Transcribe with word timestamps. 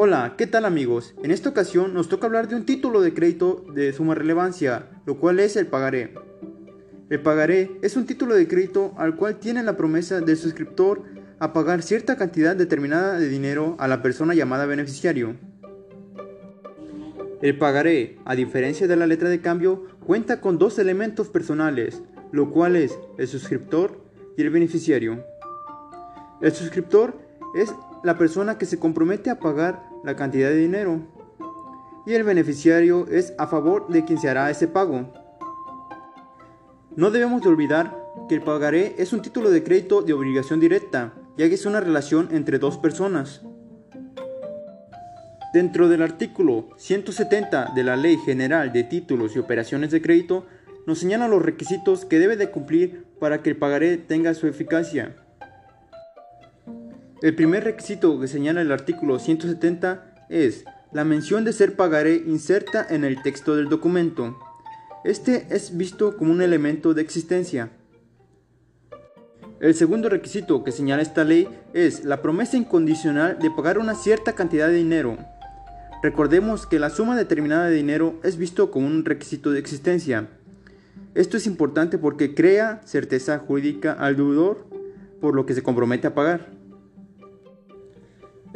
Hola, 0.00 0.34
¿qué 0.38 0.46
tal 0.46 0.64
amigos? 0.64 1.16
En 1.24 1.32
esta 1.32 1.48
ocasión 1.48 1.92
nos 1.92 2.08
toca 2.08 2.26
hablar 2.26 2.46
de 2.46 2.54
un 2.54 2.64
título 2.64 3.00
de 3.00 3.14
crédito 3.14 3.64
de 3.74 3.92
suma 3.92 4.14
relevancia, 4.14 4.86
lo 5.06 5.18
cual 5.18 5.40
es 5.40 5.56
el 5.56 5.66
pagaré. 5.66 6.14
El 7.10 7.20
pagaré 7.20 7.72
es 7.82 7.96
un 7.96 8.06
título 8.06 8.36
de 8.36 8.46
crédito 8.46 8.94
al 8.96 9.16
cual 9.16 9.40
tiene 9.40 9.64
la 9.64 9.76
promesa 9.76 10.20
del 10.20 10.36
suscriptor 10.36 11.02
a 11.40 11.52
pagar 11.52 11.82
cierta 11.82 12.16
cantidad 12.16 12.54
determinada 12.54 13.18
de 13.18 13.28
dinero 13.28 13.74
a 13.80 13.88
la 13.88 14.00
persona 14.00 14.34
llamada 14.34 14.66
beneficiario. 14.66 15.34
El 17.42 17.58
pagaré, 17.58 18.20
a 18.24 18.36
diferencia 18.36 18.86
de 18.86 18.94
la 18.94 19.08
letra 19.08 19.28
de 19.28 19.40
cambio, 19.40 19.84
cuenta 20.06 20.40
con 20.40 20.58
dos 20.58 20.78
elementos 20.78 21.28
personales, 21.28 22.04
lo 22.30 22.52
cual 22.52 22.76
es 22.76 22.96
el 23.18 23.26
suscriptor 23.26 24.00
y 24.36 24.42
el 24.42 24.50
beneficiario. 24.50 25.24
El 26.40 26.52
suscriptor 26.52 27.18
es 27.56 27.74
la 28.02 28.16
persona 28.16 28.58
que 28.58 28.66
se 28.66 28.78
compromete 28.78 29.30
a 29.30 29.40
pagar 29.40 29.82
la 30.04 30.16
cantidad 30.16 30.48
de 30.48 30.56
dinero 30.56 31.00
y 32.06 32.14
el 32.14 32.24
beneficiario 32.24 33.06
es 33.08 33.34
a 33.38 33.46
favor 33.46 33.88
de 33.88 34.04
quien 34.04 34.18
se 34.18 34.28
hará 34.28 34.50
ese 34.50 34.66
pago. 34.66 35.12
No 36.96 37.10
debemos 37.10 37.42
de 37.42 37.48
olvidar 37.48 37.96
que 38.28 38.34
el 38.34 38.42
pagaré 38.42 38.94
es 38.98 39.12
un 39.12 39.22
título 39.22 39.50
de 39.50 39.62
crédito 39.62 40.02
de 40.02 40.14
obligación 40.14 40.58
directa, 40.58 41.12
ya 41.36 41.48
que 41.48 41.54
es 41.54 41.66
una 41.66 41.80
relación 41.80 42.28
entre 42.32 42.58
dos 42.58 42.78
personas. 42.78 43.42
Dentro 45.52 45.88
del 45.88 46.02
artículo 46.02 46.70
170 46.76 47.72
de 47.74 47.84
la 47.84 47.96
Ley 47.96 48.16
General 48.18 48.72
de 48.72 48.84
Títulos 48.84 49.36
y 49.36 49.38
Operaciones 49.38 49.90
de 49.90 50.02
Crédito, 50.02 50.46
nos 50.86 50.98
señala 50.98 51.28
los 51.28 51.42
requisitos 51.42 52.04
que 52.04 52.18
debe 52.18 52.36
de 52.36 52.50
cumplir 52.50 53.04
para 53.20 53.42
que 53.42 53.50
el 53.50 53.56
pagaré 53.56 53.98
tenga 53.98 54.34
su 54.34 54.46
eficacia. 54.46 55.16
El 57.20 57.34
primer 57.34 57.64
requisito 57.64 58.20
que 58.20 58.28
señala 58.28 58.62
el 58.62 58.70
artículo 58.70 59.18
170 59.18 60.26
es 60.28 60.64
la 60.92 61.04
mención 61.04 61.42
de 61.44 61.52
ser 61.52 61.74
pagaré 61.74 62.14
inserta 62.14 62.86
en 62.88 63.02
el 63.02 63.22
texto 63.22 63.56
del 63.56 63.68
documento. 63.68 64.38
Este 65.04 65.48
es 65.50 65.76
visto 65.76 66.16
como 66.16 66.30
un 66.30 66.42
elemento 66.42 66.94
de 66.94 67.02
existencia. 67.02 67.70
El 69.58 69.74
segundo 69.74 70.08
requisito 70.08 70.62
que 70.62 70.70
señala 70.70 71.02
esta 71.02 71.24
ley 71.24 71.48
es 71.74 72.04
la 72.04 72.22
promesa 72.22 72.56
incondicional 72.56 73.40
de 73.40 73.50
pagar 73.50 73.78
una 73.78 73.96
cierta 73.96 74.34
cantidad 74.34 74.68
de 74.68 74.74
dinero. 74.74 75.18
Recordemos 76.04 76.68
que 76.68 76.78
la 76.78 76.90
suma 76.90 77.16
determinada 77.16 77.66
de 77.66 77.74
dinero 77.74 78.20
es 78.22 78.36
visto 78.36 78.70
como 78.70 78.86
un 78.86 79.04
requisito 79.04 79.50
de 79.50 79.58
existencia. 79.58 80.28
Esto 81.16 81.36
es 81.36 81.48
importante 81.48 81.98
porque 81.98 82.36
crea 82.36 82.80
certeza 82.84 83.40
jurídica 83.40 83.92
al 83.94 84.16
deudor 84.16 84.68
por 85.20 85.34
lo 85.34 85.46
que 85.46 85.54
se 85.54 85.64
compromete 85.64 86.06
a 86.06 86.14
pagar. 86.14 86.57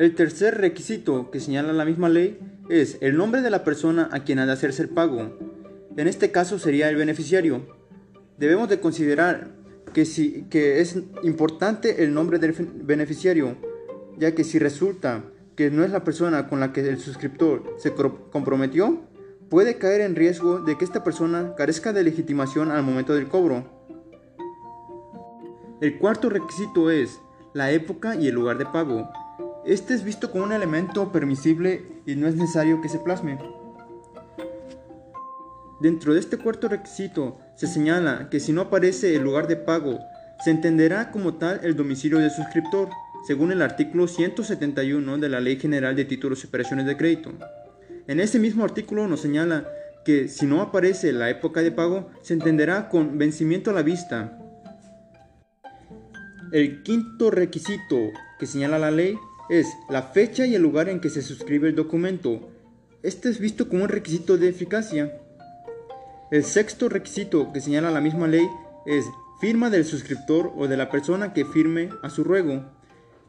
El 0.02 0.16
tercer 0.16 0.58
requisito 0.58 1.30
que 1.30 1.38
señala 1.38 1.72
la 1.72 1.84
misma 1.84 2.08
ley 2.08 2.36
es 2.68 2.98
el 3.02 3.16
nombre 3.16 3.40
de 3.40 3.50
la 3.50 3.62
persona 3.62 4.08
a 4.10 4.24
quien 4.24 4.40
ha 4.40 4.46
de 4.46 4.50
hacerse 4.50 4.82
el 4.82 4.88
pago. 4.88 5.38
En 5.96 6.08
este 6.08 6.32
caso 6.32 6.58
sería 6.58 6.88
el 6.88 6.96
beneficiario. 6.96 7.64
Debemos 8.36 8.68
de 8.68 8.80
considerar 8.80 9.52
que, 9.94 10.04
si, 10.04 10.42
que 10.50 10.80
es 10.80 10.98
importante 11.22 12.02
el 12.02 12.14
nombre 12.14 12.40
del 12.40 12.52
beneficiario, 12.82 13.56
ya 14.18 14.34
que 14.34 14.42
si 14.42 14.58
resulta 14.58 15.22
que 15.54 15.70
no 15.70 15.84
es 15.84 15.92
la 15.92 16.02
persona 16.02 16.48
con 16.48 16.58
la 16.58 16.72
que 16.72 16.80
el 16.80 16.98
suscriptor 16.98 17.76
se 17.78 17.94
comprometió, 18.32 19.04
puede 19.48 19.78
caer 19.78 20.00
en 20.00 20.16
riesgo 20.16 20.58
de 20.58 20.76
que 20.76 20.84
esta 20.84 21.04
persona 21.04 21.54
carezca 21.54 21.92
de 21.92 22.02
legitimación 22.02 22.72
al 22.72 22.82
momento 22.82 23.14
del 23.14 23.28
cobro. 23.28 23.86
El 25.80 25.96
cuarto 25.98 26.28
requisito 26.28 26.90
es 26.90 27.20
la 27.54 27.70
época 27.70 28.16
y 28.16 28.26
el 28.26 28.34
lugar 28.34 28.58
de 28.58 28.66
pago. 28.66 29.08
Este 29.64 29.94
es 29.94 30.02
visto 30.02 30.32
como 30.32 30.42
un 30.42 30.52
elemento 30.52 31.12
permisible 31.12 31.86
y 32.04 32.16
no 32.16 32.26
es 32.26 32.34
necesario 32.34 32.80
que 32.80 32.88
se 32.88 32.98
plasme. 32.98 33.38
Dentro 35.80 36.14
de 36.14 36.20
este 36.20 36.36
cuarto 36.36 36.68
requisito 36.68 37.38
se 37.54 37.68
señala 37.68 38.28
que 38.28 38.40
si 38.40 38.52
no 38.52 38.62
aparece 38.62 39.14
el 39.14 39.22
lugar 39.22 39.46
de 39.46 39.54
pago, 39.54 40.00
se 40.44 40.50
entenderá 40.50 41.12
como 41.12 41.34
tal 41.34 41.60
el 41.62 41.76
domicilio 41.76 42.18
del 42.18 42.32
suscriptor, 42.32 42.88
según 43.24 43.52
el 43.52 43.62
artículo 43.62 44.08
171 44.08 45.18
de 45.18 45.28
la 45.28 45.40
Ley 45.40 45.56
General 45.60 45.94
de 45.94 46.06
Títulos 46.06 46.42
y 46.42 46.48
Operaciones 46.48 46.86
de 46.86 46.96
Crédito. 46.96 47.32
En 48.08 48.18
ese 48.18 48.40
mismo 48.40 48.64
artículo 48.64 49.06
nos 49.06 49.20
señala 49.20 49.68
que 50.04 50.26
si 50.26 50.44
no 50.44 50.60
aparece 50.60 51.12
la 51.12 51.30
época 51.30 51.62
de 51.62 51.70
pago, 51.70 52.10
se 52.22 52.34
entenderá 52.34 52.88
con 52.88 53.16
vencimiento 53.16 53.70
a 53.70 53.74
la 53.74 53.82
vista. 53.82 54.40
El 56.50 56.82
quinto 56.82 57.30
requisito 57.30 58.10
que 58.40 58.46
señala 58.46 58.80
la 58.80 58.90
ley 58.90 59.16
es 59.48 59.68
la 59.88 60.02
fecha 60.02 60.46
y 60.46 60.54
el 60.54 60.62
lugar 60.62 60.88
en 60.88 61.00
que 61.00 61.10
se 61.10 61.22
suscribe 61.22 61.68
el 61.68 61.74
documento. 61.74 62.50
Este 63.02 63.28
es 63.28 63.38
visto 63.38 63.68
como 63.68 63.84
un 63.84 63.88
requisito 63.88 64.38
de 64.38 64.48
eficacia. 64.48 65.18
El 66.30 66.44
sexto 66.44 66.88
requisito 66.88 67.52
que 67.52 67.60
señala 67.60 67.90
la 67.90 68.00
misma 68.00 68.28
ley 68.28 68.46
es 68.86 69.04
firma 69.40 69.70
del 69.70 69.84
suscriptor 69.84 70.52
o 70.56 70.68
de 70.68 70.76
la 70.76 70.90
persona 70.90 71.32
que 71.32 71.44
firme 71.44 71.90
a 72.02 72.10
su 72.10 72.24
ruego. 72.24 72.64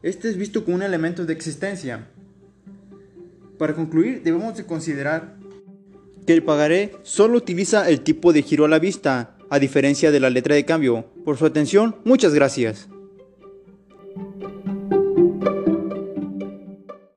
Este 0.02 0.28
es 0.28 0.36
visto 0.36 0.64
como 0.64 0.76
un 0.76 0.82
elemento 0.82 1.26
de 1.26 1.32
existencia. 1.32 2.06
Para 3.58 3.74
concluir, 3.74 4.22
debemos 4.22 4.56
de 4.56 4.64
considerar 4.64 5.36
que 6.26 6.32
el 6.32 6.42
pagaré 6.42 6.92
solo 7.02 7.38
utiliza 7.38 7.88
el 7.88 8.00
tipo 8.00 8.32
de 8.32 8.42
giro 8.42 8.64
a 8.64 8.68
la 8.68 8.78
vista, 8.78 9.36
a 9.50 9.58
diferencia 9.58 10.10
de 10.10 10.20
la 10.20 10.30
letra 10.30 10.54
de 10.54 10.64
cambio. 10.64 11.06
Por 11.24 11.36
su 11.36 11.46
atención, 11.46 11.96
muchas 12.04 12.32
gracias. 12.32 12.88